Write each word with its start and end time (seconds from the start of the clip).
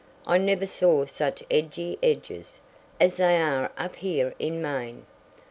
I 0.25 0.39
never 0.39 0.65
saw 0.65 1.05
such 1.05 1.43
edgy 1.51 1.99
edges 2.01 2.59
as 2.99 3.17
they 3.17 3.39
are 3.39 3.71
up 3.77 3.97
here 3.97 4.33
in 4.39 4.59
Maine. 4.59 5.05